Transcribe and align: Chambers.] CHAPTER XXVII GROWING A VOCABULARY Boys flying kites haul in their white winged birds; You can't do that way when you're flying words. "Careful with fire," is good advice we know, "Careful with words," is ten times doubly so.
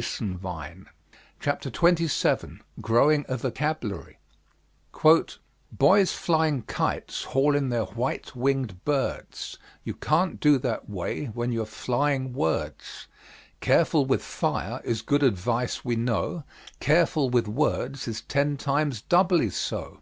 Chambers.] 0.00 0.86
CHAPTER 1.40 1.70
XXVII 1.74 2.60
GROWING 2.80 3.24
A 3.28 3.36
VOCABULARY 3.36 4.18
Boys 5.72 6.12
flying 6.12 6.62
kites 6.62 7.24
haul 7.24 7.56
in 7.56 7.70
their 7.70 7.82
white 7.86 8.36
winged 8.36 8.84
birds; 8.84 9.58
You 9.82 9.94
can't 9.94 10.38
do 10.38 10.56
that 10.58 10.88
way 10.88 11.24
when 11.34 11.50
you're 11.50 11.66
flying 11.66 12.32
words. 12.32 13.08
"Careful 13.58 14.06
with 14.06 14.22
fire," 14.22 14.80
is 14.84 15.02
good 15.02 15.24
advice 15.24 15.84
we 15.84 15.96
know, 15.96 16.44
"Careful 16.78 17.28
with 17.28 17.48
words," 17.48 18.06
is 18.06 18.20
ten 18.20 18.56
times 18.56 19.02
doubly 19.02 19.50
so. 19.50 19.98